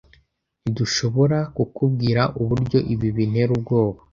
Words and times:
Ntidushoborakukubwira 0.61 2.21
uburyo 2.41 2.79
ibi 2.93 3.07
bintera 3.15 3.51
ubwoba. 3.57 3.99